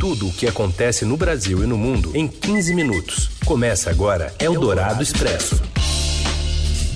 Tudo 0.00 0.28
o 0.28 0.32
que 0.32 0.46
acontece 0.46 1.04
no 1.04 1.14
Brasil 1.14 1.62
e 1.62 1.66
no 1.66 1.76
mundo 1.76 2.12
em 2.16 2.26
15 2.26 2.74
minutos. 2.74 3.28
Começa 3.44 3.90
agora 3.90 4.32
Eldorado 4.38 5.02
Expresso. 5.02 5.60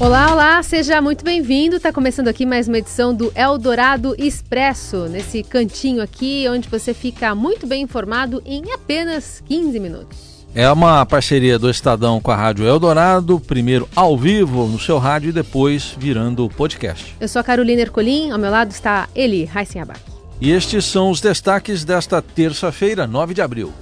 Olá, 0.01 0.33
olá, 0.33 0.63
seja 0.63 1.03
muito 1.03 1.23
bem-vindo. 1.23 1.77
Está 1.77 1.93
começando 1.93 2.29
aqui 2.29 2.47
mais 2.47 2.67
uma 2.67 2.79
edição 2.79 3.13
do 3.13 3.31
Eldorado 3.37 4.15
Expresso, 4.17 5.07
nesse 5.07 5.43
cantinho 5.43 6.01
aqui 6.03 6.47
onde 6.49 6.67
você 6.67 6.95
fica 6.95 7.35
muito 7.35 7.67
bem 7.67 7.83
informado 7.83 8.43
em 8.47 8.73
apenas 8.73 9.43
15 9.47 9.79
minutos. 9.79 10.47
É 10.55 10.73
uma 10.73 11.05
parceria 11.05 11.59
do 11.59 11.69
Estadão 11.69 12.23
com 12.23 12.31
a 12.31 12.37
Rádio 12.37 12.67
Eldorado, 12.67 13.39
primeiro 13.39 13.87
ao 13.95 14.17
vivo 14.17 14.67
no 14.67 14.81
seu 14.81 14.97
rádio 14.97 15.29
e 15.29 15.33
depois 15.33 15.95
virando 15.99 16.49
podcast. 16.49 17.15
Eu 17.21 17.29
sou 17.29 17.41
a 17.41 17.45
Carolina 17.45 17.83
Ercolim, 17.83 18.31
ao 18.31 18.39
meu 18.39 18.51
lado 18.51 18.71
está 18.71 19.11
Eli 19.15 19.47
Heisen 19.55 19.83
Abac. 19.83 20.14
E 20.45 20.51
estes 20.51 20.85
são 20.85 21.09
os 21.09 21.23
destaques 21.23 21.87
desta 21.87 22.21
terça-feira, 22.21 23.07
9 23.07 23.33
de 23.33 23.41
abril. 23.41 23.73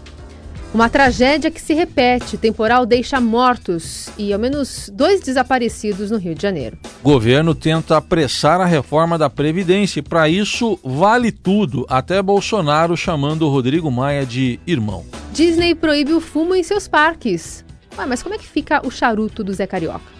Uma 0.73 0.89
tragédia 0.89 1.51
que 1.51 1.61
se 1.61 1.75
repete. 1.75 2.37
Temporal 2.37 2.87
deixa 2.87 3.21
mortos 3.21 4.09
e 4.17 4.33
ao 4.33 4.39
menos 4.39 4.89
dois 4.95 5.21
desaparecidos 5.21 6.13
no 6.13 6.19
Rio 6.19 6.37
de 6.37 6.43
Janeiro. 6.43 6.79
Governo 7.03 7.53
tenta 7.53 7.97
apressar 7.97 8.61
a 8.61 8.65
reforma 8.65 9.19
da 9.19 9.29
Previdência 9.29 9.99
e, 9.99 10.05
para 10.05 10.29
isso, 10.29 10.79
vale 10.85 11.33
tudo, 11.33 11.85
até 11.89 12.23
Bolsonaro 12.23 12.97
chamando 12.97 13.49
Rodrigo 13.49 13.91
Maia 13.91 14.25
de 14.25 14.61
irmão. 14.65 15.05
Disney 15.33 15.75
proíbe 15.75 16.13
o 16.13 16.21
fumo 16.21 16.55
em 16.55 16.63
seus 16.63 16.87
parques. 16.87 17.65
Ué, 17.99 18.07
mas 18.07 18.23
como 18.23 18.37
é 18.37 18.39
que 18.39 18.47
fica 18.47 18.87
o 18.87 18.91
charuto 18.91 19.43
do 19.43 19.53
Zé 19.53 19.67
Carioca? 19.67 20.13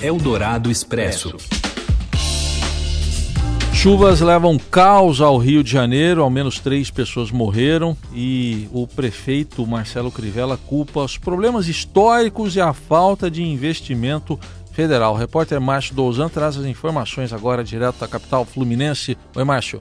Eldorado 0.00 0.70
Expresso. 0.70 1.36
Chuvas 3.80 4.20
levam 4.20 4.58
caos 4.58 5.20
ao 5.20 5.38
Rio 5.38 5.62
de 5.62 5.70
Janeiro, 5.70 6.20
ao 6.20 6.28
menos 6.28 6.58
três 6.58 6.90
pessoas 6.90 7.30
morreram 7.30 7.96
e 8.12 8.68
o 8.72 8.88
prefeito 8.88 9.64
Marcelo 9.64 10.10
Crivella 10.10 10.58
culpa 10.66 11.04
os 11.04 11.16
problemas 11.16 11.68
históricos 11.68 12.56
e 12.56 12.60
a 12.60 12.72
falta 12.72 13.30
de 13.30 13.40
investimento 13.40 14.36
federal. 14.72 15.14
O 15.14 15.16
repórter 15.16 15.60
Márcio 15.60 15.94
Douzan 15.94 16.28
traz 16.28 16.56
as 16.56 16.66
informações 16.66 17.32
agora 17.32 17.62
direto 17.62 18.00
da 18.00 18.08
capital 18.08 18.44
fluminense. 18.44 19.16
Oi, 19.36 19.44
Márcio. 19.44 19.80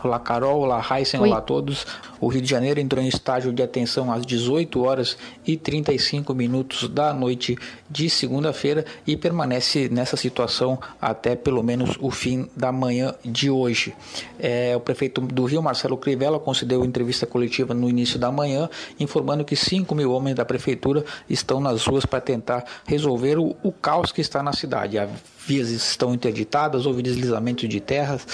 Olá, 0.00 0.20
Carol. 0.20 0.60
Olá, 0.60 0.84
Heisen. 0.90 1.20
Olá 1.20 1.38
a 1.38 1.40
todos. 1.40 1.84
O 2.20 2.28
Rio 2.28 2.40
de 2.40 2.48
Janeiro 2.48 2.78
entrou 2.78 3.02
em 3.02 3.08
estágio 3.08 3.52
de 3.52 3.62
atenção 3.62 4.12
às 4.12 4.24
18 4.24 4.80
horas 4.80 5.16
e 5.44 5.56
35 5.56 6.32
minutos 6.34 6.88
da 6.88 7.12
noite 7.12 7.58
de 7.90 8.08
segunda-feira 8.08 8.84
e 9.04 9.16
permanece 9.16 9.88
nessa 9.88 10.16
situação 10.16 10.78
até 11.00 11.34
pelo 11.34 11.64
menos 11.64 11.96
o 12.00 12.12
fim 12.12 12.48
da 12.54 12.70
manhã 12.70 13.12
de 13.24 13.50
hoje. 13.50 13.92
É, 14.38 14.76
o 14.76 14.80
prefeito 14.80 15.20
do 15.20 15.44
Rio, 15.44 15.60
Marcelo 15.60 15.96
Crivella, 15.96 16.38
concedeu 16.38 16.84
entrevista 16.84 17.26
coletiva 17.26 17.74
no 17.74 17.88
início 17.88 18.20
da 18.20 18.30
manhã, 18.30 18.70
informando 19.00 19.44
que 19.44 19.56
5 19.56 19.92
mil 19.96 20.12
homens 20.12 20.36
da 20.36 20.44
prefeitura 20.44 21.04
estão 21.28 21.58
nas 21.60 21.84
ruas 21.84 22.06
para 22.06 22.20
tentar 22.20 22.64
resolver 22.86 23.36
o, 23.36 23.56
o 23.64 23.72
caos 23.72 24.12
que 24.12 24.20
está 24.20 24.44
na 24.44 24.52
cidade. 24.52 24.96
A 24.96 25.08
vias 25.48 25.70
estão 25.70 26.12
interditadas, 26.12 26.84
houve 26.84 27.00
deslizamento 27.00 27.66
de 27.66 27.80
terras. 27.80 28.26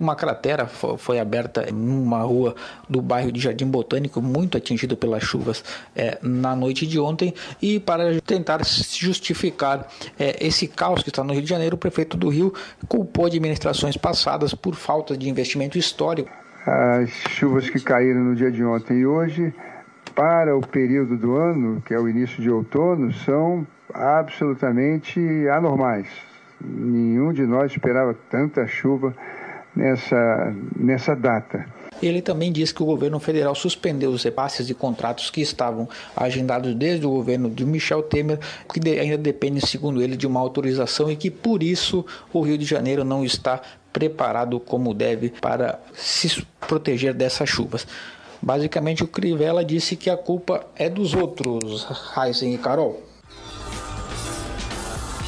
Uma 0.00 0.16
cratera 0.16 0.66
foi 0.66 1.20
aberta 1.20 1.70
numa 1.72 2.22
rua 2.22 2.56
do 2.88 3.00
bairro 3.00 3.30
de 3.30 3.40
Jardim 3.40 3.66
Botânico, 3.66 4.20
muito 4.20 4.58
atingido 4.58 4.96
pelas 4.96 5.22
chuvas 5.22 5.64
é, 5.94 6.18
na 6.20 6.56
noite 6.56 6.84
de 6.84 6.98
ontem. 6.98 7.32
E 7.62 7.78
para 7.78 8.20
tentar 8.20 8.60
justificar 8.64 9.88
é, 10.18 10.44
esse 10.44 10.66
caos 10.66 11.04
que 11.04 11.08
está 11.08 11.22
no 11.22 11.32
Rio 11.32 11.42
de 11.42 11.48
Janeiro, 11.48 11.76
o 11.76 11.78
prefeito 11.78 12.16
do 12.16 12.28
Rio 12.28 12.52
culpou 12.88 13.26
administrações 13.26 13.96
passadas 13.96 14.52
por 14.52 14.74
falta 14.74 15.16
de 15.16 15.30
investimento 15.30 15.78
histórico. 15.78 16.30
As 16.66 17.10
chuvas 17.30 17.70
que 17.70 17.78
caíram 17.78 18.24
no 18.24 18.34
dia 18.34 18.50
de 18.50 18.64
ontem 18.64 18.98
e 18.98 19.06
hoje, 19.06 19.54
para 20.16 20.56
o 20.56 20.60
período 20.60 21.16
do 21.16 21.36
ano, 21.36 21.80
que 21.80 21.94
é 21.94 21.98
o 21.98 22.08
início 22.08 22.42
de 22.42 22.50
outono, 22.50 23.12
são 23.12 23.64
absolutamente 23.94 25.20
anormais 25.48 26.08
Nenhum 26.60 27.32
de 27.32 27.42
nós 27.42 27.72
esperava 27.72 28.14
tanta 28.30 28.66
chuva 28.66 29.14
nessa, 29.74 30.54
nessa 30.76 31.14
data. 31.14 31.66
Ele 32.02 32.20
também 32.20 32.52
disse 32.52 32.74
que 32.74 32.82
o 32.82 32.86
governo 32.86 33.18
federal 33.18 33.54
suspendeu 33.54 34.10
os 34.10 34.22
repasses 34.22 34.66
de 34.66 34.74
contratos 34.74 35.30
que 35.30 35.40
estavam 35.40 35.88
agendados 36.14 36.74
desde 36.74 37.06
o 37.06 37.10
governo 37.10 37.48
de 37.48 37.64
Michel 37.64 38.02
Temer, 38.02 38.38
que 38.72 38.80
ainda 38.98 39.16
depende, 39.16 39.66
segundo 39.66 40.02
ele, 40.02 40.16
de 40.16 40.26
uma 40.26 40.40
autorização 40.40 41.10
e 41.10 41.16
que 41.16 41.30
por 41.30 41.62
isso 41.62 42.04
o 42.32 42.42
Rio 42.42 42.58
de 42.58 42.64
Janeiro 42.64 43.04
não 43.04 43.24
está 43.24 43.60
preparado 43.92 44.60
como 44.60 44.92
deve 44.92 45.30
para 45.40 45.80
se 45.94 46.46
proteger 46.60 47.14
dessas 47.14 47.48
chuvas. 47.48 47.86
Basicamente, 48.42 49.02
o 49.02 49.08
Crivella 49.08 49.64
disse 49.64 49.96
que 49.96 50.10
a 50.10 50.16
culpa 50.16 50.66
é 50.76 50.90
dos 50.90 51.14
outros, 51.14 51.86
Heisen 52.14 52.54
e 52.54 52.58
Carol. 52.58 53.05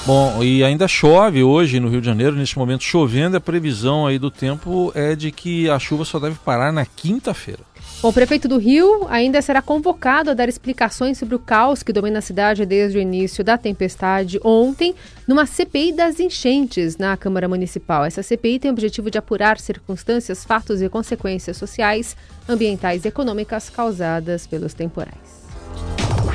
Bom, 0.08 0.42
e 0.42 0.64
ainda 0.64 0.88
chove 0.88 1.42
hoje 1.42 1.78
no 1.78 1.90
Rio 1.90 2.00
de 2.00 2.06
Janeiro, 2.06 2.34
neste 2.34 2.58
momento 2.58 2.82
chovendo, 2.82 3.36
a 3.36 3.40
previsão 3.40 4.06
aí 4.06 4.18
do 4.18 4.30
tempo 4.30 4.90
é 4.94 5.14
de 5.14 5.30
que 5.30 5.68
a 5.68 5.78
chuva 5.78 6.02
só 6.02 6.18
deve 6.18 6.36
parar 6.36 6.72
na 6.72 6.86
quinta-feira. 6.86 7.60
o 8.02 8.10
prefeito 8.10 8.48
do 8.48 8.56
Rio 8.56 9.06
ainda 9.10 9.42
será 9.42 9.60
convocado 9.60 10.30
a 10.30 10.32
dar 10.32 10.48
explicações 10.48 11.18
sobre 11.18 11.34
o 11.34 11.38
caos 11.38 11.82
que 11.82 11.92
domina 11.92 12.20
a 12.20 12.22
cidade 12.22 12.64
desde 12.64 12.96
o 12.96 13.02
início 13.02 13.44
da 13.44 13.58
tempestade 13.58 14.40
ontem, 14.42 14.94
numa 15.26 15.44
CPI 15.44 15.92
das 15.92 16.18
enchentes 16.18 16.96
na 16.96 17.14
Câmara 17.14 17.46
Municipal. 17.46 18.06
Essa 18.06 18.22
CPI 18.22 18.60
tem 18.60 18.70
o 18.70 18.72
objetivo 18.72 19.10
de 19.10 19.18
apurar 19.18 19.60
circunstâncias, 19.60 20.42
fatos 20.42 20.80
e 20.80 20.88
consequências 20.88 21.58
sociais, 21.58 22.16
ambientais 22.48 23.04
e 23.04 23.08
econômicas 23.08 23.68
causadas 23.68 24.46
pelos 24.46 24.72
temporais. 24.72 25.46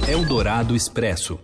Eldorado 0.08 0.76
Expresso. 0.76 1.40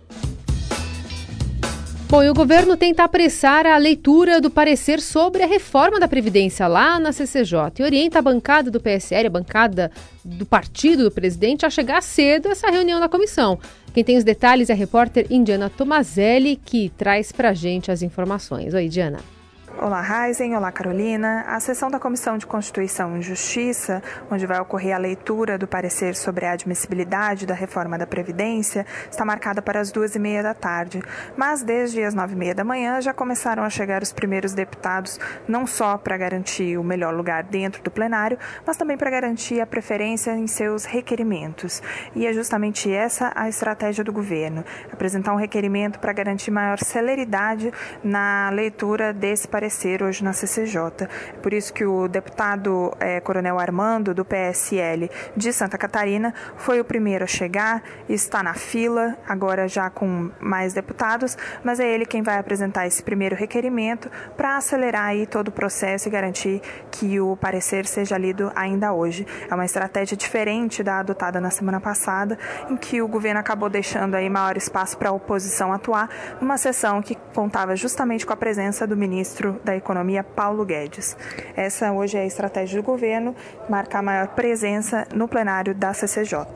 Bom, 2.10 2.24
e 2.24 2.28
o 2.28 2.34
governo 2.34 2.76
tenta 2.76 3.04
apressar 3.04 3.64
a 3.66 3.76
leitura 3.76 4.40
do 4.40 4.50
parecer 4.50 5.00
sobre 5.00 5.44
a 5.44 5.46
reforma 5.46 6.00
da 6.00 6.08
Previdência 6.08 6.66
lá 6.66 6.98
na 6.98 7.12
CCJ 7.12 7.70
e 7.78 7.82
orienta 7.84 8.18
a 8.18 8.22
bancada 8.22 8.68
do 8.68 8.80
PSL, 8.80 9.28
a 9.28 9.30
bancada 9.30 9.92
do 10.24 10.44
partido 10.44 11.04
do 11.04 11.10
presidente, 11.12 11.64
a 11.64 11.70
chegar 11.70 12.02
cedo 12.02 12.48
a 12.48 12.50
essa 12.50 12.68
reunião 12.68 12.98
da 12.98 13.08
comissão. 13.08 13.60
Quem 13.94 14.02
tem 14.02 14.16
os 14.16 14.24
detalhes 14.24 14.70
é 14.70 14.72
a 14.72 14.76
repórter 14.76 15.28
Indiana 15.30 15.70
Tomazelli, 15.70 16.56
que 16.56 16.88
traz 16.98 17.30
pra 17.30 17.54
gente 17.54 17.92
as 17.92 18.02
informações. 18.02 18.74
Oi, 18.74 18.88
Diana. 18.88 19.20
Olá, 19.78 20.00
Raizen. 20.00 20.56
Olá, 20.56 20.70
Carolina. 20.70 21.44
A 21.46 21.58
sessão 21.58 21.90
da 21.90 21.98
Comissão 21.98 22.36
de 22.36 22.44
Constituição 22.44 23.16
e 23.16 23.22
Justiça, 23.22 24.02
onde 24.30 24.44
vai 24.44 24.60
ocorrer 24.60 24.94
a 24.94 24.98
leitura 24.98 25.56
do 25.56 25.66
parecer 25.66 26.16
sobre 26.16 26.44
a 26.44 26.52
admissibilidade 26.52 27.46
da 27.46 27.54
reforma 27.54 27.96
da 27.96 28.06
Previdência, 28.06 28.84
está 29.10 29.24
marcada 29.24 29.62
para 29.62 29.80
as 29.80 29.90
duas 29.90 30.14
e 30.14 30.18
meia 30.18 30.42
da 30.42 30.52
tarde. 30.52 31.00
Mas 31.34 31.62
desde 31.62 32.02
as 32.02 32.12
nove 32.12 32.34
e 32.34 32.36
meia 32.36 32.54
da 32.54 32.64
manhã 32.64 33.00
já 33.00 33.14
começaram 33.14 33.62
a 33.62 33.70
chegar 33.70 34.02
os 34.02 34.12
primeiros 34.12 34.52
deputados, 34.52 35.18
não 35.48 35.66
só 35.66 35.96
para 35.96 36.16
garantir 36.18 36.76
o 36.76 36.84
melhor 36.84 37.14
lugar 37.14 37.44
dentro 37.44 37.82
do 37.82 37.90
plenário, 37.90 38.38
mas 38.66 38.76
também 38.76 38.98
para 38.98 39.08
garantir 39.08 39.60
a 39.62 39.66
preferência 39.66 40.32
em 40.32 40.48
seus 40.48 40.84
requerimentos. 40.84 41.80
E 42.14 42.26
é 42.26 42.32
justamente 42.32 42.92
essa 42.92 43.32
a 43.34 43.48
estratégia 43.48 44.04
do 44.04 44.12
governo: 44.12 44.62
apresentar 44.92 45.32
um 45.32 45.38
requerimento 45.38 46.00
para 46.00 46.12
garantir 46.12 46.50
maior 46.50 46.78
celeridade 46.78 47.72
na 48.04 48.50
leitura 48.50 49.14
desse 49.14 49.48
parecer 49.48 49.59
comparecer 49.60 50.02
hoje 50.02 50.24
na 50.24 50.32
CCJ. 50.32 51.06
Por 51.42 51.52
isso 51.52 51.72
que 51.72 51.84
o 51.84 52.08
deputado 52.08 52.96
é, 52.98 53.20
Coronel 53.20 53.58
Armando, 53.58 54.14
do 54.14 54.24
PSL 54.24 55.10
de 55.36 55.52
Santa 55.52 55.76
Catarina, 55.76 56.32
foi 56.56 56.80
o 56.80 56.84
primeiro 56.84 57.24
a 57.24 57.26
chegar, 57.26 57.82
está 58.08 58.42
na 58.42 58.54
fila, 58.54 59.18
agora 59.28 59.68
já 59.68 59.90
com 59.90 60.30
mais 60.40 60.72
deputados, 60.72 61.36
mas 61.62 61.78
é 61.78 61.86
ele 61.86 62.06
quem 62.06 62.22
vai 62.22 62.38
apresentar 62.38 62.86
esse 62.86 63.02
primeiro 63.02 63.36
requerimento 63.36 64.10
para 64.34 64.56
acelerar 64.56 65.04
aí 65.04 65.26
todo 65.26 65.48
o 65.48 65.52
processo 65.52 66.08
e 66.08 66.10
garantir 66.10 66.62
que 66.90 67.20
o 67.20 67.36
parecer 67.36 67.86
seja 67.86 68.16
lido 68.16 68.50
ainda 68.56 68.94
hoje. 68.94 69.26
É 69.50 69.54
uma 69.54 69.66
estratégia 69.66 70.16
diferente 70.16 70.82
da 70.82 71.00
adotada 71.00 71.38
na 71.38 71.50
semana 71.50 71.80
passada, 71.80 72.38
em 72.70 72.76
que 72.76 73.02
o 73.02 73.08
governo 73.08 73.40
acabou 73.40 73.68
deixando 73.68 74.14
aí 74.14 74.30
maior 74.30 74.56
espaço 74.56 74.96
para 74.96 75.10
a 75.10 75.12
oposição 75.12 75.70
atuar, 75.70 76.08
numa 76.40 76.56
sessão 76.56 77.02
que 77.02 77.14
contava 77.34 77.76
justamente 77.76 78.24
com 78.24 78.32
a 78.32 78.36
presença 78.36 78.86
do 78.86 78.96
ministro 78.96 79.49
da 79.64 79.76
Economia, 79.76 80.22
Paulo 80.22 80.64
Guedes. 80.64 81.16
Essa 81.56 81.92
hoje 81.92 82.16
é 82.16 82.22
a 82.22 82.26
estratégia 82.26 82.80
do 82.80 82.84
governo, 82.84 83.34
marcar 83.68 84.02
maior 84.02 84.28
presença 84.28 85.06
no 85.14 85.26
plenário 85.26 85.74
da 85.74 85.92
CCJ. 85.92 86.46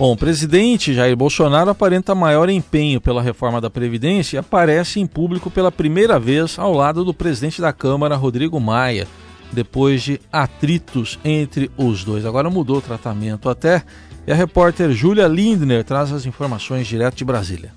Bom, 0.00 0.12
o 0.12 0.16
presidente 0.16 0.94
Jair 0.94 1.14
Bolsonaro 1.14 1.68
aparenta 1.68 2.14
maior 2.14 2.48
empenho 2.48 3.02
pela 3.02 3.20
reforma 3.20 3.60
da 3.60 3.68
Previdência 3.68 4.36
e 4.36 4.38
aparece 4.38 4.98
em 4.98 5.06
público 5.06 5.50
pela 5.50 5.70
primeira 5.70 6.18
vez 6.18 6.58
ao 6.58 6.72
lado 6.72 7.04
do 7.04 7.12
presidente 7.12 7.60
da 7.60 7.70
Câmara, 7.70 8.16
Rodrigo 8.16 8.58
Maia, 8.58 9.06
depois 9.52 10.02
de 10.02 10.18
atritos 10.32 11.18
entre 11.22 11.70
os 11.76 12.02
dois. 12.02 12.24
Agora 12.24 12.48
mudou 12.48 12.78
o 12.78 12.82
tratamento 12.82 13.48
até. 13.50 13.82
E 14.26 14.32
a 14.32 14.34
repórter 14.34 14.90
Júlia 14.92 15.26
Lindner 15.26 15.84
traz 15.84 16.12
as 16.12 16.24
informações 16.24 16.86
direto 16.86 17.16
de 17.16 17.24
Brasília. 17.24 17.72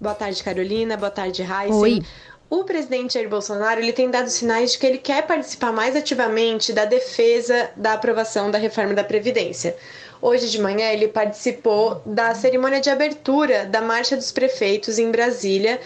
Boa 0.00 0.14
tarde, 0.14 0.42
Carolina. 0.42 0.96
Boa 0.96 1.10
tarde, 1.10 1.42
Raíssa. 1.42 1.76
Oi. 1.76 2.02
O 2.50 2.64
presidente 2.64 3.12
Jair 3.12 3.28
Bolsonaro 3.28 3.78
ele 3.78 3.92
tem 3.92 4.10
dado 4.10 4.30
sinais 4.30 4.72
de 4.72 4.78
que 4.78 4.86
ele 4.86 4.96
quer 4.96 5.26
participar 5.26 5.70
mais 5.70 5.94
ativamente 5.94 6.72
da 6.72 6.86
defesa 6.86 7.70
da 7.76 7.92
aprovação 7.92 8.50
da 8.50 8.56
reforma 8.56 8.94
da 8.94 9.04
Previdência. 9.04 9.76
Hoje 10.20 10.48
de 10.48 10.58
manhã 10.58 10.90
ele 10.90 11.08
participou 11.08 12.00
da 12.06 12.34
cerimônia 12.34 12.80
de 12.80 12.88
abertura 12.88 13.66
da 13.66 13.82
Marcha 13.82 14.16
dos 14.16 14.32
Prefeitos 14.32 14.98
em 14.98 15.10
Brasília 15.10 15.78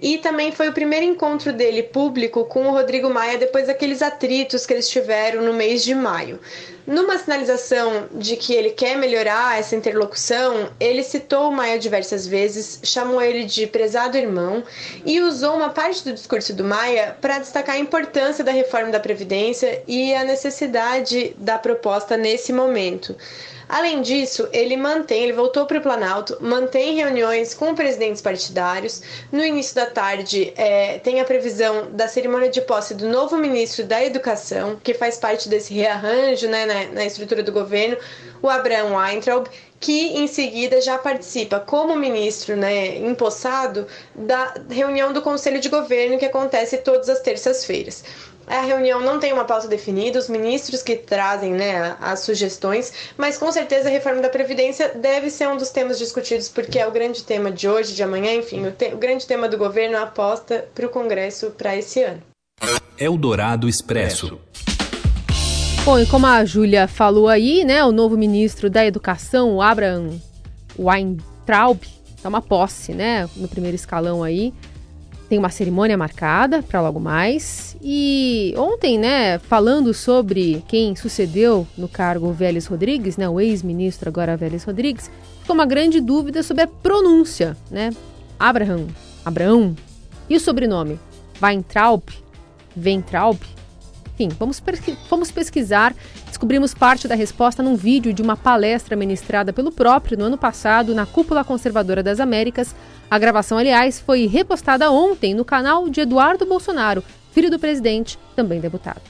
e 0.00 0.18
também 0.18 0.52
foi 0.52 0.68
o 0.68 0.72
primeiro 0.72 1.06
encontro 1.06 1.52
dele 1.52 1.82
público 1.82 2.44
com 2.44 2.66
o 2.66 2.70
Rodrigo 2.70 3.08
Maia 3.08 3.38
depois 3.38 3.66
daqueles 3.66 4.02
atritos 4.02 4.66
que 4.66 4.74
eles 4.74 4.88
tiveram 4.88 5.42
no 5.42 5.52
mês 5.52 5.82
de 5.82 5.94
maio. 5.94 6.38
Numa 6.86 7.18
sinalização 7.18 8.06
de 8.12 8.36
que 8.36 8.54
ele 8.54 8.70
quer 8.70 8.96
melhorar 8.96 9.58
essa 9.58 9.74
interlocução, 9.74 10.70
ele 10.78 11.02
citou 11.02 11.48
o 11.48 11.52
Maia 11.52 11.78
diversas 11.78 12.28
vezes, 12.28 12.78
chamou 12.84 13.20
ele 13.20 13.44
de 13.44 13.66
prezado 13.66 14.16
irmão 14.16 14.62
e 15.04 15.20
usou 15.20 15.56
uma 15.56 15.70
parte 15.70 16.04
do 16.04 16.12
discurso 16.12 16.54
do 16.54 16.62
Maia 16.62 17.16
para 17.20 17.40
destacar 17.40 17.74
a 17.74 17.80
importância 17.80 18.44
da 18.44 18.52
reforma 18.52 18.90
da 18.90 19.00
Previdência 19.00 19.82
e 19.88 20.14
a 20.14 20.22
necessidade 20.22 21.34
da 21.38 21.58
proposta 21.58 22.16
nesse 22.16 22.52
momento. 22.52 23.16
Além 23.68 24.00
disso, 24.00 24.48
ele 24.52 24.76
mantém, 24.76 25.24
ele 25.24 25.32
voltou 25.32 25.66
para 25.66 25.78
o 25.78 25.82
Planalto, 25.82 26.36
mantém 26.40 26.94
reuniões 26.96 27.52
com 27.52 27.74
presidentes 27.74 28.22
partidários. 28.22 29.02
No 29.32 29.44
início 29.44 29.74
da 29.74 29.86
tarde, 29.86 30.52
é, 30.56 30.98
tem 31.00 31.20
a 31.20 31.24
previsão 31.24 31.90
da 31.90 32.06
cerimônia 32.06 32.48
de 32.48 32.60
posse 32.60 32.94
do 32.94 33.08
novo 33.08 33.36
ministro 33.36 33.84
da 33.84 34.04
Educação, 34.04 34.78
que 34.82 34.94
faz 34.94 35.18
parte 35.18 35.48
desse 35.48 35.74
rearranjo 35.74 36.48
né, 36.48 36.64
na, 36.64 36.84
na 36.92 37.04
estrutura 37.04 37.42
do 37.42 37.50
governo, 37.50 37.96
o 38.40 38.48
Abraham 38.48 38.96
Weintraub, 38.96 39.48
que 39.78 40.18
em 40.18 40.26
seguida 40.26 40.80
já 40.80 40.98
participa 40.98 41.60
como 41.60 41.96
ministro 41.96 42.56
né, 42.56 42.96
empossado 42.98 43.86
da 44.14 44.54
reunião 44.70 45.12
do 45.12 45.22
Conselho 45.22 45.60
de 45.60 45.68
Governo 45.68 46.18
que 46.18 46.24
acontece 46.24 46.78
todas 46.78 47.08
as 47.08 47.20
terças-feiras. 47.20 48.04
A 48.46 48.60
reunião 48.60 49.00
não 49.00 49.18
tem 49.18 49.32
uma 49.32 49.44
pauta 49.44 49.66
definida, 49.66 50.20
os 50.20 50.28
ministros 50.28 50.80
que 50.80 50.94
trazem 50.94 51.52
né, 51.52 51.96
as 52.00 52.20
sugestões, 52.20 52.92
mas 53.16 53.36
com 53.36 53.50
certeza 53.50 53.88
a 53.88 53.90
reforma 53.90 54.22
da 54.22 54.28
Previdência 54.28 54.92
deve 54.94 55.30
ser 55.30 55.48
um 55.48 55.56
dos 55.56 55.70
temas 55.70 55.98
discutidos, 55.98 56.48
porque 56.48 56.78
é 56.78 56.86
o 56.86 56.92
grande 56.92 57.24
tema 57.24 57.50
de 57.50 57.68
hoje, 57.68 57.92
de 57.92 58.04
amanhã, 58.04 58.32
enfim, 58.34 58.64
o, 58.64 58.70
te, 58.70 58.94
o 58.94 58.96
grande 58.96 59.26
tema 59.26 59.48
do 59.48 59.58
governo, 59.58 59.98
aposta 59.98 60.68
para 60.72 60.86
o 60.86 60.88
Congresso 60.88 61.50
para 61.58 61.76
esse 61.76 62.02
ano. 62.02 62.22
Eldorado 62.96 63.68
Expresso. 63.68 64.38
Bom, 65.86 66.00
e 66.00 66.06
como 66.06 66.26
a 66.26 66.44
Júlia 66.44 66.88
falou 66.88 67.28
aí, 67.28 67.64
né, 67.64 67.84
o 67.84 67.92
novo 67.92 68.16
ministro 68.16 68.68
da 68.68 68.84
Educação, 68.84 69.62
Abraham 69.62 70.20
Weintraub, 70.76 71.80
tá 72.20 72.28
uma 72.28 72.42
posse, 72.42 72.92
né, 72.92 73.30
no 73.36 73.46
primeiro 73.46 73.76
escalão 73.76 74.24
aí. 74.24 74.52
Tem 75.28 75.38
uma 75.38 75.48
cerimônia 75.48 75.96
marcada 75.96 76.60
para 76.60 76.80
logo 76.80 76.98
mais. 76.98 77.76
E 77.80 78.52
ontem, 78.58 78.98
né, 78.98 79.38
falando 79.38 79.94
sobre 79.94 80.64
quem 80.66 80.96
sucedeu 80.96 81.64
no 81.78 81.86
cargo 81.86 82.32
Vélez 82.32 82.66
Rodrigues, 82.66 83.16
né, 83.16 83.28
o 83.28 83.40
ex-ministro 83.40 84.08
agora 84.08 84.36
Vélez 84.36 84.64
Rodrigues, 84.64 85.08
ficou 85.40 85.54
uma 85.54 85.66
grande 85.66 86.00
dúvida 86.00 86.42
sobre 86.42 86.64
a 86.64 86.66
pronúncia, 86.66 87.56
né? 87.70 87.90
Abraham, 88.40 88.88
Abraão. 89.24 89.76
E 90.28 90.34
o 90.34 90.40
sobrenome? 90.40 90.98
Weintraub? 91.40 92.02
Weintraub? 92.76 93.38
Enfim, 94.18 94.34
vamos, 94.38 94.62
vamos 95.10 95.30
pesquisar. 95.30 95.94
Descobrimos 96.26 96.72
parte 96.72 97.06
da 97.06 97.14
resposta 97.14 97.62
num 97.62 97.76
vídeo 97.76 98.14
de 98.14 98.22
uma 98.22 98.34
palestra 98.34 98.96
ministrada 98.96 99.52
pelo 99.52 99.70
próprio 99.70 100.16
no 100.16 100.24
ano 100.24 100.38
passado 100.38 100.94
na 100.94 101.04
Cúpula 101.04 101.44
Conservadora 101.44 102.02
das 102.02 102.18
Américas. 102.18 102.74
A 103.10 103.18
gravação, 103.18 103.58
aliás, 103.58 104.00
foi 104.00 104.26
repostada 104.26 104.90
ontem 104.90 105.34
no 105.34 105.44
canal 105.44 105.86
de 105.90 106.00
Eduardo 106.00 106.46
Bolsonaro, 106.46 107.04
filho 107.30 107.50
do 107.50 107.58
presidente, 107.58 108.18
também 108.34 108.58
deputado. 108.58 109.02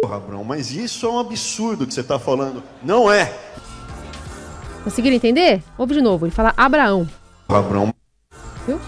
Porra, 0.00 0.16
Abrão, 0.16 0.42
mas 0.42 0.72
isso 0.72 1.04
é 1.04 1.10
um 1.10 1.18
absurdo 1.18 1.86
que 1.86 1.92
você 1.92 2.00
está 2.00 2.18
falando. 2.18 2.62
Não 2.82 3.12
é. 3.12 3.30
Conseguiram 4.82 5.14
entender? 5.14 5.62
Ouve 5.76 5.92
de 5.92 6.00
novo, 6.00 6.24
ele 6.24 6.32
fala 6.32 6.54
Abraão. 6.56 7.06
Abraão. 7.50 7.92
Viu? 8.66 8.80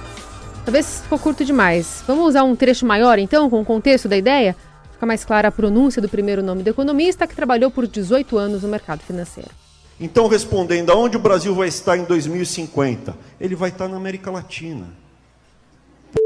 Talvez 0.64 1.02
ficou 1.02 1.18
curto 1.18 1.44
demais. 1.44 2.02
Vamos 2.06 2.28
usar 2.28 2.44
um 2.44 2.56
trecho 2.56 2.86
maior, 2.86 3.18
então, 3.18 3.50
com 3.50 3.60
o 3.60 3.64
contexto 3.64 4.08
da 4.08 4.16
ideia? 4.16 4.56
Fica 5.04 5.06
mais 5.06 5.24
clara 5.24 5.48
a 5.48 5.52
pronúncia 5.52 6.00
do 6.00 6.08
primeiro 6.08 6.42
nome 6.42 6.62
do 6.62 6.70
economista, 6.70 7.26
que 7.26 7.36
trabalhou 7.36 7.70
por 7.70 7.86
18 7.86 8.38
anos 8.38 8.62
no 8.62 8.68
mercado 8.68 9.00
financeiro. 9.00 9.50
Então, 10.00 10.26
respondendo, 10.28 10.90
aonde 10.90 11.18
o 11.18 11.20
Brasil 11.20 11.54
vai 11.54 11.68
estar 11.68 11.98
em 11.98 12.04
2050? 12.04 13.14
Ele 13.38 13.54
vai 13.54 13.68
estar 13.68 13.86
na 13.86 13.98
América 13.98 14.30
Latina. 14.30 14.86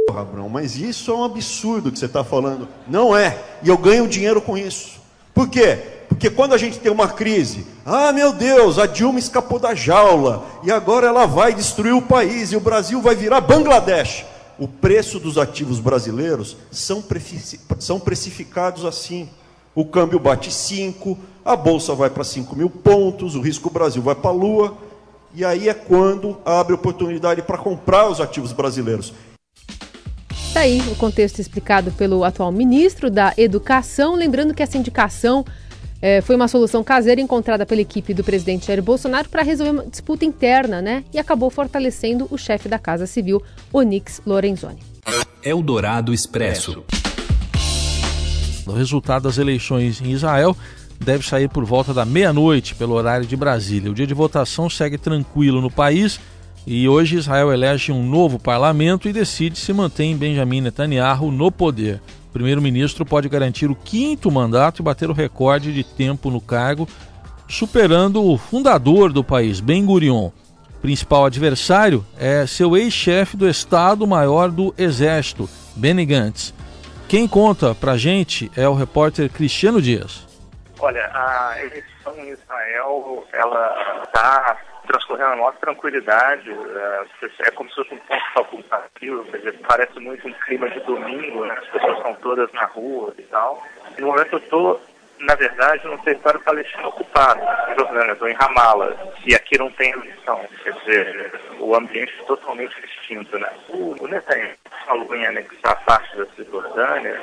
Porra, 0.07 0.21
Abrão, 0.21 0.49
mas 0.49 0.77
isso 0.77 1.11
é 1.11 1.15
um 1.15 1.25
absurdo 1.25 1.91
que 1.91 1.99
você 1.99 2.05
está 2.05 2.23
falando. 2.23 2.69
Não 2.87 3.17
é. 3.17 3.37
E 3.65 3.69
eu 3.69 3.77
ganho 3.77 4.07
dinheiro 4.07 4.41
com 4.41 4.57
isso. 4.57 5.01
Por 5.35 5.49
quê? 5.49 5.77
Porque 6.09 6.31
quando 6.31 6.55
a 6.55 6.59
gente 6.59 6.79
tem 6.79 6.93
uma 6.93 7.09
crise, 7.09 7.67
ah, 7.85 8.13
meu 8.13 8.33
Deus, 8.33 8.79
a 8.79 8.87
Dilma 8.87 9.19
escapou 9.19 9.59
da 9.59 9.75
jaula 9.75 10.47
e 10.63 10.71
agora 10.71 11.09
ela 11.09 11.27
vai 11.27 11.53
destruir 11.53 11.95
o 11.95 12.03
país 12.03 12.53
e 12.53 12.57
o 12.57 12.61
Brasil 12.61 13.03
vai 13.03 13.17
virar 13.17 13.41
Bangladesh 13.41 14.25
o 14.59 14.67
preço 14.67 15.21
dos 15.21 15.39
ativos 15.39 15.79
brasileiros 15.79 16.57
são, 16.71 17.05
são 17.79 18.01
precificados 18.01 18.85
assim. 18.85 19.29
O 19.75 19.85
câmbio 19.85 20.19
bate 20.19 20.53
5, 20.53 21.17
a 21.45 21.55
bolsa 21.55 21.95
vai 21.95 22.11
para 22.11 22.25
5 22.25 22.57
mil 22.57 22.69
pontos, 22.69 23.37
o 23.37 23.41
risco 23.41 23.71
Brasil 23.71 24.03
vai 24.03 24.17
para 24.17 24.31
a 24.31 24.33
lua, 24.33 24.77
e 25.33 25.45
aí 25.45 25.69
é 25.69 25.75
quando 25.75 26.39
abre 26.45 26.75
oportunidade 26.75 27.43
para 27.43 27.57
comprar 27.57 28.09
os 28.09 28.21
ativos 28.21 28.53
brasileiros. 28.53 29.13
Está 30.31 30.61
aí 30.61 30.81
o 30.91 30.97
contexto 30.97 31.39
explicado 31.39 31.93
pelo 31.93 32.25
atual 32.25 32.51
ministro 32.51 33.11
da 33.11 33.33
Educação. 33.37 34.17
Lembrando 34.17 34.55
que 34.55 34.63
essa 34.63 34.79
indicação 34.79 35.45
é, 36.01 36.21
foi 36.21 36.37
uma 36.37 36.47
solução 36.47 36.85
caseira 36.85 37.21
encontrada 37.21 37.67
pela 37.67 37.81
equipe 37.81 38.15
do 38.15 38.23
presidente 38.23 38.67
Jair 38.67 38.83
Bolsonaro 38.83 39.29
para 39.29 39.43
resolver 39.43 39.73
uma 39.73 39.87
disputa 39.87 40.25
interna, 40.25 40.81
né? 40.81 41.05
E 41.13 41.19
acabou 41.19 41.51
fortalecendo 41.51 42.29
o 42.31 42.39
chefe 42.39 42.69
da 42.69 42.79
Casa 42.79 43.07
Civil, 43.07 43.43
Onyx 43.73 44.23
Lorenzoni. 44.25 44.79
Eldorado 45.43 46.13
Expresso. 46.13 46.85
O 48.67 48.73
resultado 48.73 49.23
das 49.23 49.39
eleições 49.39 50.01
em 50.01 50.13
Israel 50.13 50.57
deve 51.01 51.27
sair 51.27 51.49
por 51.49 51.65
volta 51.65 51.95
da 51.95 52.05
meia-noite, 52.05 52.75
pelo 52.75 52.95
horário 52.95 53.27
de 53.27 53.37
Brasília. 53.37 53.91
O 53.91 53.95
dia 53.95 54.07
de 54.07 54.15
votação 54.15 54.69
segue 54.69 54.99
tranquilo 54.99 55.61
no 55.61 55.71
país 55.71 56.21
e 56.67 56.89
hoje 56.89 57.17
Israel 57.17 57.53
elege 57.53 57.91
um 57.91 58.07
novo 58.07 58.39
parlamento 58.39 59.09
e 59.09 59.13
decide 59.13 59.59
se 59.59 59.73
mantém 59.73 60.17
Benjamin 60.17 60.61
Netanyahu 60.61 61.33
no 61.33 61.51
poder 61.51 62.01
primeiro-ministro 62.33 63.05
pode 63.05 63.29
garantir 63.29 63.71
o 63.71 63.75
quinto 63.75 64.31
mandato 64.31 64.81
e 64.81 64.85
bater 64.85 65.11
o 65.11 65.15
recorde 65.15 65.73
de 65.73 65.83
tempo 65.83 66.31
no 66.31 66.41
cargo, 66.41 66.89
superando 67.49 68.25
o 68.25 68.37
fundador 68.37 69.13
do 69.13 69.25
país, 69.25 69.61
Ben 69.61 69.85
Gurion. 69.85 70.31
Principal 70.81 71.25
adversário 71.25 72.07
é 72.19 72.47
seu 72.47 72.77
ex-chefe 72.77 73.37
do 73.37 73.49
Estado-Maior 73.49 74.51
do 74.51 74.73
Exército, 74.79 75.49
Benny 75.75 76.07
Gantz. 76.07 76.55
Quem 77.09 77.27
conta 77.27 77.75
pra 77.75 77.97
gente 77.97 78.51
é 78.57 78.69
o 78.69 78.75
repórter 78.75 79.31
Cristiano 79.31 79.83
Dias. 79.83 80.27
Olha, 80.79 81.11
a 81.13 81.57
eleição 81.59 82.15
em 82.19 82.31
Israel, 82.31 83.25
ela 83.33 84.03
está 84.05 84.57
transcorrendo 84.89 85.33
a 85.33 85.37
maior 85.37 85.55
tranquilidade, 85.57 86.51
é, 86.51 87.05
é, 87.47 87.51
como 87.53 87.69
se 87.69 87.77
fosse 87.77 87.95
um 87.95 87.99
ponto 87.99 88.33
facultativo, 88.35 89.25
quer 89.25 89.37
dizer, 89.39 89.59
parece 89.67 90.01
muito 90.01 90.27
um 90.27 90.33
clima 90.33 90.69
de 90.71 90.81
domingo, 90.81 91.45
né? 91.45 91.55
as 91.57 91.69
pessoas 91.69 91.99
estão 91.99 92.15
todas 92.15 92.53
na 92.53 92.65
rua 92.65 93.15
e 93.19 93.23
tal. 93.23 93.63
E 93.97 94.01
no 94.01 94.09
momento 94.09 94.33
eu 94.33 94.39
estou, 94.39 94.81
na 95.21 95.35
verdade, 95.35 95.87
no 95.87 95.99
território 95.99 96.41
palestino 96.41 96.89
ocupado, 96.89 97.41
Jordânia, 97.77 98.13
estou 98.13 98.29
em 98.29 98.35
Ramallah, 98.35 98.97
e 99.25 99.35
aqui 99.35 99.59
não 99.59 99.71
tem 99.71 99.93
eleição, 99.93 100.45
quer 100.63 100.73
dizer, 100.73 101.41
o 101.61 101.75
ambiente 101.77 102.15
é 102.21 102.25
totalmente 102.25 102.75
distinto. 102.81 103.39
Né? 103.39 103.51
O 103.69 104.07
Netanyahu 104.09 104.55
falou 104.87 105.15
em 105.15 105.27
anexar 105.27 105.85
parte 105.85 106.17
da 106.17 106.27
Cisjordânia, 106.35 107.21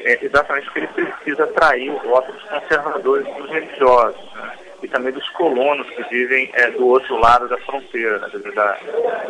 é 0.00 0.24
exatamente 0.24 0.64
porque 0.66 0.80
ele 0.80 1.12
precisa 1.12 1.44
atrair 1.44 1.90
o 1.90 1.98
voto 1.98 2.30
dos 2.30 2.42
conservadores 2.44 3.26
e 3.26 3.32
dos 3.32 3.50
religiosos. 3.50 4.32
Né? 4.34 4.67
E 4.82 4.88
também 4.88 5.12
dos 5.12 5.28
colonos 5.30 5.88
que 5.90 6.02
vivem 6.04 6.50
é, 6.54 6.70
do 6.70 6.86
outro 6.86 7.16
lado 7.18 7.48
da 7.48 7.58
fronteira, 7.58 8.18
né, 8.18 8.28
da, 8.54 8.78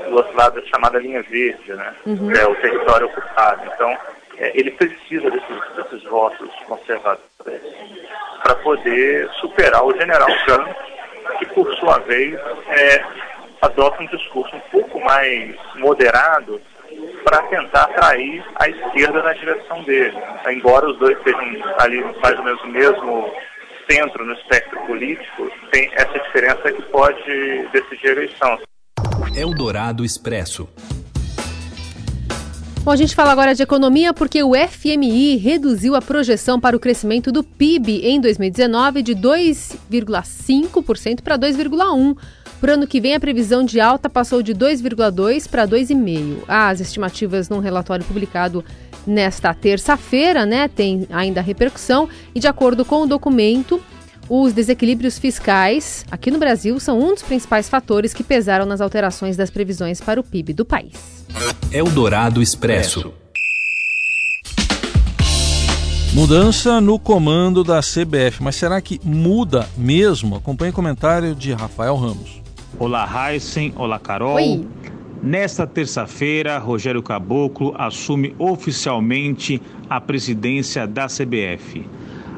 do 0.08 0.16
outro 0.16 0.36
lado 0.36 0.60
da 0.60 0.66
chamada 0.66 0.98
linha 0.98 1.22
verde, 1.22 1.72
né, 1.72 1.94
uhum. 2.06 2.30
é 2.32 2.46
o 2.46 2.54
território 2.56 3.06
ocupado. 3.06 3.62
Então, 3.74 3.96
é, 4.38 4.52
ele 4.58 4.70
precisa 4.72 5.30
desses, 5.30 5.74
desses 5.76 6.02
votos 6.04 6.48
conservadores 6.66 7.24
para 8.42 8.54
poder 8.56 9.28
superar 9.40 9.84
o 9.84 9.92
general 9.96 10.28
Gantz, 10.46 10.76
que 11.38 11.46
por 11.46 11.74
sua 11.76 11.98
vez 11.98 12.38
é, 12.68 13.04
adota 13.60 14.02
um 14.02 14.06
discurso 14.06 14.54
um 14.54 14.60
pouco 14.70 15.00
mais 15.00 15.54
moderado 15.76 16.60
para 17.24 17.42
tentar 17.44 17.82
atrair 17.82 18.42
a 18.56 18.68
esquerda 18.68 19.22
na 19.22 19.32
direção 19.32 19.82
dele. 19.82 20.16
Embora 20.48 20.88
os 20.88 20.98
dois 20.98 21.20
sejam 21.22 21.40
ali 21.78 22.00
mais 22.22 22.38
ou 22.38 22.44
menos 22.44 22.62
o 22.62 22.68
mesmo 22.68 23.32
centro 23.90 24.24
no 24.24 24.34
espectro 24.34 24.78
político, 24.86 25.50
tem 25.72 25.90
essa 25.94 26.16
diferença 26.18 26.72
que 26.72 26.82
pode 26.90 27.68
decidir 27.72 28.08
a 28.08 28.12
eleição. 28.12 28.58
Eldorado 29.34 30.04
Expresso. 30.04 30.68
Bom, 32.82 32.92
a 32.92 32.96
gente 32.96 33.14
fala 33.14 33.32
agora 33.32 33.54
de 33.54 33.62
economia 33.62 34.14
porque 34.14 34.42
o 34.42 34.54
FMI 34.54 35.36
reduziu 35.36 35.94
a 35.94 36.00
projeção 36.00 36.58
para 36.58 36.74
o 36.76 36.80
crescimento 36.80 37.30
do 37.30 37.44
PIB 37.44 38.00
em 38.02 38.18
2019 38.20 39.02
de 39.02 39.14
2,5% 39.14 41.20
para 41.22 41.38
2,1%. 41.38 42.16
Para 42.60 42.72
o 42.72 42.74
ano 42.74 42.88
que 42.88 43.00
vem, 43.00 43.14
a 43.14 43.20
previsão 43.20 43.62
de 43.62 43.78
alta 43.78 44.10
passou 44.10 44.42
de 44.42 44.52
2,2% 44.52 45.48
para 45.48 45.68
2,5%. 45.68 46.38
As 46.48 46.80
estimativas 46.80 47.48
num 47.48 47.60
relatório 47.60 48.04
publicado 48.04 48.64
nesta 49.08 49.54
terça-feira, 49.54 50.44
né, 50.44 50.68
tem 50.68 51.06
ainda 51.10 51.40
repercussão 51.40 52.08
e 52.34 52.38
de 52.38 52.46
acordo 52.46 52.84
com 52.84 53.02
o 53.02 53.06
documento, 53.06 53.80
os 54.28 54.52
desequilíbrios 54.52 55.18
fiscais 55.18 56.04
aqui 56.10 56.30
no 56.30 56.38
Brasil 56.38 56.78
são 56.78 57.00
um 57.00 57.14
dos 57.14 57.22
principais 57.22 57.68
fatores 57.68 58.12
que 58.12 58.22
pesaram 58.22 58.66
nas 58.66 58.80
alterações 58.80 59.36
das 59.36 59.50
previsões 59.50 60.00
para 60.00 60.20
o 60.20 60.22
PIB 60.22 60.52
do 60.52 60.64
país. 60.64 61.24
Eldorado 61.72 62.42
Expresso. 62.42 63.12
Mudança 66.12 66.80
no 66.80 66.98
comando 66.98 67.62
da 67.62 67.80
CBF, 67.80 68.42
mas 68.42 68.56
será 68.56 68.80
que 68.80 69.00
muda 69.04 69.68
mesmo? 69.76 70.36
Acompanhe 70.36 70.70
o 70.70 70.74
comentário 70.74 71.34
de 71.34 71.52
Rafael 71.52 71.96
Ramos. 71.96 72.42
Olá, 72.78 73.32
Heisen. 73.32 73.72
Olá, 73.76 73.98
Carol. 73.98 74.34
Oi. 74.34 74.66
Nesta 75.22 75.66
terça-feira, 75.66 76.58
Rogério 76.58 77.02
Caboclo 77.02 77.74
assume 77.76 78.34
oficialmente 78.38 79.60
a 79.90 80.00
presidência 80.00 80.86
da 80.86 81.06
CBF. 81.06 81.84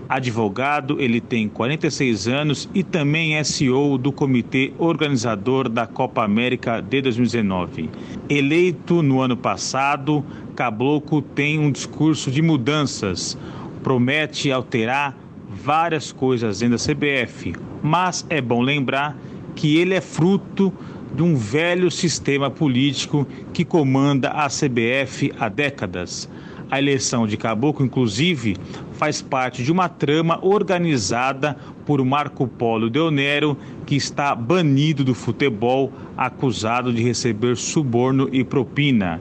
Advogado, 0.09 0.97
ele 0.99 1.21
tem 1.21 1.47
46 1.47 2.27
anos 2.27 2.69
e 2.75 2.83
também 2.83 3.37
é 3.37 3.45
CEO 3.45 3.99
do 3.99 4.11
comitê 4.11 4.73
organizador 4.79 5.69
da 5.69 5.87
Copa 5.87 6.25
América 6.25 6.81
de 6.81 7.03
2019. 7.03 7.91
Eleito 8.29 9.03
no 9.03 9.21
ano 9.21 9.37
passado, 9.37 10.25
Caboclo 10.57 11.21
tem 11.21 11.59
um 11.59 11.71
discurso 11.71 12.31
de 12.31 12.41
mudanças. 12.41 13.39
Promete 13.85 14.51
alterar 14.51 15.17
várias 15.49 16.13
coisas 16.13 16.61
dentro 16.61 16.79
da 16.79 16.83
CBF, 16.83 17.55
mas 17.83 18.27
é 18.31 18.41
bom 18.41 18.63
lembrar 18.63 19.17
que 19.55 19.77
ele 19.77 19.95
é 19.95 20.01
fruto 20.01 20.73
de 21.15 21.23
um 21.23 21.35
velho 21.35 21.91
sistema 21.91 22.51
político 22.51 23.27
que 23.53 23.65
comanda 23.65 24.31
a 24.31 24.49
CBF 24.49 25.33
há 25.39 25.49
décadas. 25.49 26.29
A 26.71 26.79
eleição 26.79 27.27
de 27.27 27.37
Caboclo, 27.37 27.85
inclusive, 27.85 28.57
faz 28.93 29.21
parte 29.21 29.65
de 29.65 29.73
uma 29.73 29.89
trama 29.89 30.39
organizada 30.41 31.57
por 31.85 32.05
Marco 32.05 32.47
Polo 32.47 32.89
Deonero, 32.89 33.59
que 33.85 33.97
está 33.97 34.37
banido 34.37 35.03
do 35.03 35.15
futebol, 35.15 35.93
acusado 36.17 36.93
de 36.93 37.03
receber 37.03 37.57
suborno 37.57 38.29
e 38.31 38.45
propina. 38.45 39.21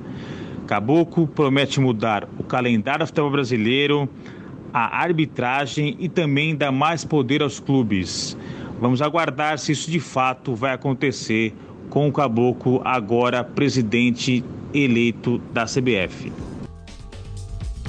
Caboclo 0.67 1.25
promete 1.25 1.79
mudar 1.79 2.29
o 2.37 2.43
calendário 2.43 3.03
do 3.03 3.07
futebol 3.07 3.31
brasileiro, 3.31 4.07
a 4.71 5.01
arbitragem 5.01 5.95
e 5.99 6.07
também 6.07 6.55
dar 6.55 6.71
mais 6.71 7.03
poder 7.03 7.41
aos 7.41 7.59
clubes. 7.59 8.37
Vamos 8.79 9.01
aguardar 9.01 9.57
se 9.57 9.71
isso 9.71 9.89
de 9.89 9.99
fato 9.99 10.53
vai 10.53 10.73
acontecer 10.73 11.55
com 11.89 12.07
o 12.07 12.11
Caboclo, 12.11 12.81
agora 12.85 13.43
presidente 13.43 14.43
eleito 14.73 15.39
da 15.53 15.65
CBF. 15.65 16.31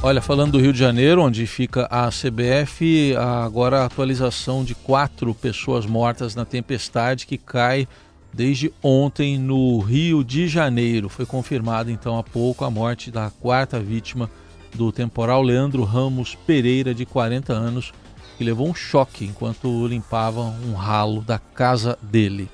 Olha, 0.02 0.23
falando 0.23 0.52
do 0.52 0.59
Rio 0.59 0.73
de 0.73 0.78
Janeiro, 0.78 1.23
onde 1.23 1.47
fica 1.47 1.87
a 1.90 2.09
CBF, 2.09 3.14
agora 3.16 3.80
a 3.80 3.85
atualização 3.85 4.64
de 4.64 4.75
quatro 4.75 5.35
pessoas 5.35 5.85
mortas 5.85 6.35
na 6.35 6.47
tempestade 6.47 7.26
que 7.26 7.37
cai 7.37 7.87
desde 8.33 8.73
ontem 8.83 9.38
no 9.38 9.78
Rio 9.80 10.25
de 10.25 10.49
Janeiro. 10.49 11.11
Foi 11.11 11.26
confirmada 11.26 11.92
então 11.92 12.19
há 12.19 12.23
pouco 12.23 12.64
a 12.64 12.71
morte 12.71 13.11
da 13.11 13.30
quarta 13.30 13.78
vítima 13.78 14.30
do 14.75 14.90
temporal 14.90 15.42
Leandro 15.42 15.85
Ramos 15.85 16.35
Pereira, 16.35 16.95
de 16.95 17.04
40 17.04 17.52
anos, 17.52 17.92
que 18.38 18.45
levou 18.45 18.69
um 18.69 18.75
choque 18.75 19.26
enquanto 19.26 19.87
limpava 19.87 20.40
um 20.40 20.73
ralo 20.73 21.21
da 21.21 21.38
casa 21.38 21.99
dele. 22.00 22.49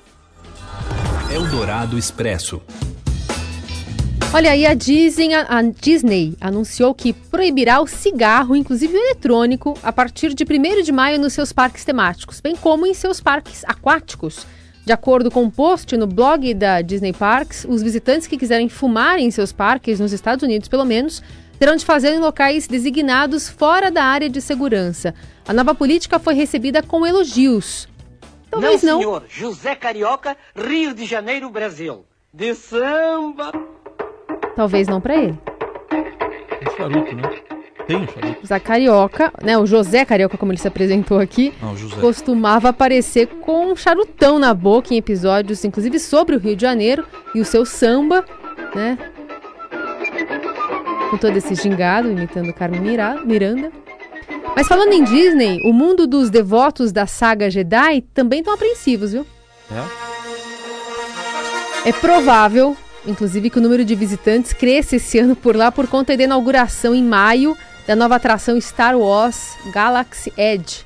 Eldorado 1.29 1.97
Expresso. 1.97 2.61
Olha 4.33 4.51
aí, 4.51 4.65
a 4.65 4.73
Disney, 4.73 5.33
a 5.33 5.61
Disney 5.61 6.37
anunciou 6.39 6.95
que 6.95 7.11
proibirá 7.11 7.81
o 7.81 7.87
cigarro, 7.87 8.55
inclusive 8.55 8.95
o 8.95 8.97
eletrônico, 8.97 9.77
a 9.83 9.91
partir 9.91 10.33
de 10.33 10.45
1 10.45 10.83
de 10.83 10.91
maio 10.93 11.19
nos 11.19 11.33
seus 11.33 11.51
parques 11.51 11.83
temáticos, 11.83 12.39
bem 12.39 12.55
como 12.55 12.87
em 12.87 12.93
seus 12.93 13.19
parques 13.19 13.65
aquáticos. 13.65 14.47
De 14.85 14.93
acordo 14.93 15.29
com 15.29 15.43
um 15.43 15.49
post 15.49 15.97
no 15.97 16.07
blog 16.07 16.53
da 16.53 16.81
Disney 16.81 17.11
Parks, 17.11 17.65
os 17.67 17.83
visitantes 17.83 18.25
que 18.25 18.37
quiserem 18.37 18.69
fumar 18.69 19.19
em 19.19 19.29
seus 19.29 19.51
parques, 19.51 19.99
nos 19.99 20.13
Estados 20.13 20.43
Unidos 20.43 20.69
pelo 20.69 20.85
menos, 20.85 21.21
terão 21.59 21.75
de 21.75 21.83
fazer 21.83 22.13
em 22.13 22.19
locais 22.19 22.69
designados 22.69 23.49
fora 23.49 23.91
da 23.91 24.03
área 24.03 24.29
de 24.29 24.39
segurança. 24.39 25.13
A 25.45 25.51
nova 25.51 25.75
política 25.75 26.19
foi 26.19 26.35
recebida 26.35 26.81
com 26.81 27.05
elogios. 27.05 27.85
Talvez 28.49 28.83
não, 28.83 28.93
não. 28.93 28.99
senhor. 28.99 29.23
José 29.29 29.75
Carioca, 29.75 30.37
Rio 30.55 30.93
de 30.93 31.05
Janeiro, 31.05 31.49
Brasil. 31.49 32.05
De 32.33 32.53
samba. 32.55 33.51
Talvez 34.55 34.87
não 34.87 34.99
para 35.01 35.15
ele. 35.15 35.37
Um 36.65 36.75
charuto, 36.77 37.15
né? 37.15 37.23
Tem 37.87 37.97
um 37.97 38.07
charuto. 38.07 38.41
José 38.41 38.59
Carioca, 38.59 39.33
né? 39.43 39.57
O 39.57 39.65
José 39.65 40.03
Carioca, 40.05 40.37
como 40.37 40.51
ele 40.51 40.59
se 40.59 40.67
apresentou 40.67 41.19
aqui, 41.19 41.53
Não, 41.61 41.75
José. 41.75 41.99
costumava 42.01 42.69
aparecer 42.69 43.27
com 43.27 43.71
um 43.71 43.75
charutão 43.75 44.39
na 44.39 44.53
boca 44.53 44.93
em 44.93 44.97
episódios, 44.97 45.63
inclusive 45.63 45.99
sobre 45.99 46.35
o 46.35 46.39
Rio 46.39 46.55
de 46.55 46.61
Janeiro 46.61 47.05
e 47.35 47.39
o 47.39 47.45
seu 47.45 47.65
samba, 47.65 48.25
né? 48.75 48.97
Com 51.09 51.17
todo 51.17 51.35
esse 51.37 51.55
gingado, 51.55 52.11
imitando 52.11 52.53
Carmen 52.53 52.81
Mira- 52.81 53.21
Miranda. 53.23 53.71
Mas 54.57 54.67
falando 54.67 54.91
em 54.91 55.03
Disney, 55.03 55.61
o 55.63 55.71
mundo 55.71 56.07
dos 56.07 56.31
devotos 56.31 56.91
da 56.91 57.05
saga 57.05 57.47
Jedi 57.47 58.01
também 58.11 58.39
estão 58.39 58.55
apreensivos, 58.55 59.11
viu? 59.11 59.23
É? 61.85 61.89
É 61.89 61.93
provável, 61.93 62.75
inclusive, 63.05 63.51
que 63.51 63.59
o 63.59 63.61
número 63.61 63.85
de 63.85 63.93
visitantes 63.93 64.53
cresça 64.53 64.95
esse 64.95 65.19
ano 65.19 65.35
por 65.35 65.55
lá 65.55 65.71
por 65.71 65.85
conta 65.85 66.17
da 66.17 66.23
inauguração 66.23 66.95
em 66.95 67.03
maio 67.03 67.55
da 67.85 67.95
nova 67.95 68.15
atração 68.15 68.59
Star 68.59 68.97
Wars 68.97 69.55
Galaxy 69.71 70.33
Edge. 70.35 70.83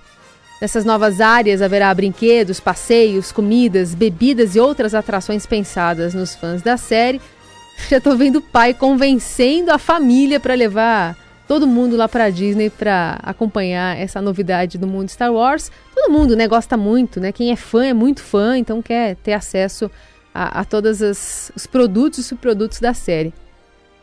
Nessas 0.61 0.83
novas 0.83 1.21
áreas 1.21 1.61
haverá 1.61 1.93
brinquedos, 1.93 2.59
passeios, 2.59 3.31
comidas, 3.31 3.95
bebidas 3.95 4.53
e 4.53 4.59
outras 4.59 4.93
atrações 4.93 5.45
pensadas 5.45 6.13
nos 6.13 6.35
fãs 6.35 6.61
da 6.61 6.75
série. 6.75 7.21
Já 7.89 8.01
tô 8.01 8.17
vendo 8.17 8.39
o 8.39 8.41
pai 8.41 8.73
convencendo 8.73 9.71
a 9.71 9.77
família 9.77 10.41
para 10.41 10.55
levar 10.55 11.20
todo 11.51 11.67
mundo 11.67 11.97
lá 11.97 12.07
para 12.07 12.29
Disney 12.29 12.69
para 12.69 13.19
acompanhar 13.21 13.97
essa 13.99 14.21
novidade 14.21 14.77
do 14.77 14.87
mundo 14.87 15.09
Star 15.09 15.33
Wars. 15.33 15.69
Todo 15.93 16.09
mundo, 16.09 16.33
né, 16.33 16.47
gosta 16.47 16.77
muito, 16.77 17.19
né? 17.19 17.33
Quem 17.33 17.51
é 17.51 17.57
fã 17.57 17.85
é 17.87 17.93
muito 17.93 18.23
fã, 18.23 18.57
então 18.57 18.81
quer 18.81 19.17
ter 19.17 19.33
acesso 19.33 19.91
a, 20.33 20.61
a 20.61 20.63
todos 20.63 21.01
as- 21.01 21.51
os 21.53 21.67
produtos 21.67 22.19
e 22.19 22.23
subprodutos 22.23 22.79
da 22.79 22.93
série. 22.93 23.33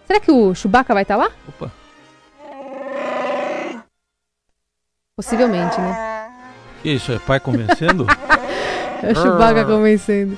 Será 0.06 0.20
que 0.20 0.30
o 0.30 0.54
Chewbacca 0.54 0.92
vai 0.92 1.04
estar 1.04 1.16
lá? 1.16 1.30
Opa. 1.48 1.72
Possivelmente, 5.16 5.80
né? 5.80 6.28
Que 6.82 6.90
isso, 6.90 7.12
é 7.12 7.18
pai 7.18 7.40
convencendo? 7.40 8.06
É 9.00 9.12
o 9.12 9.14
Chewbacca 9.14 9.64
convencendo. 9.64 10.36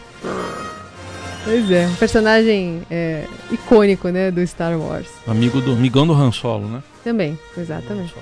Pois 1.42 1.70
é, 1.70 1.86
um 1.86 1.94
personagem 1.96 2.82
é, 2.90 3.24
icônico, 3.50 4.10
né, 4.10 4.30
do 4.30 4.46
Star 4.46 4.78
Wars. 4.78 5.08
Amigo 5.26 5.62
do, 5.62 5.72
amigão 5.72 6.06
do 6.06 6.12
Han 6.12 6.30
Solo, 6.30 6.68
né? 6.68 6.82
Também, 7.02 7.38
exatamente. 7.56 8.14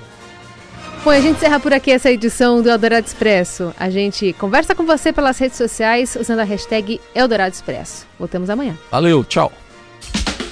Bom, 1.03 1.11
a 1.11 1.21
gente 1.21 1.37
encerra 1.37 1.59
por 1.59 1.73
aqui 1.73 1.91
essa 1.91 2.11
edição 2.11 2.61
do 2.61 2.69
Eldorado 2.69 3.07
Expresso. 3.07 3.73
A 3.79 3.89
gente 3.89 4.33
conversa 4.33 4.75
com 4.75 4.85
você 4.85 5.13
pelas 5.13 5.37
redes 5.37 5.57
sociais 5.57 6.17
usando 6.19 6.39
a 6.39 6.43
hashtag 6.43 6.99
Eldorado 7.15 7.53
Expresso. 7.53 8.05
Voltamos 8.17 8.49
amanhã. 8.49 8.77
Valeu, 8.91 9.23
tchau. 9.23 9.51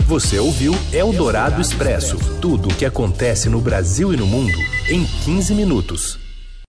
Você 0.06 0.40
ouviu 0.40 0.74
Eldorado 0.94 1.60
Expresso 1.60 2.18
tudo 2.40 2.70
o 2.70 2.74
que 2.74 2.86
acontece 2.86 3.50
no 3.50 3.60
Brasil 3.60 4.14
e 4.14 4.18
no 4.18 4.26
mundo 4.26 4.58
em 4.90 5.04
15 5.04 5.54
minutos. 5.54 6.27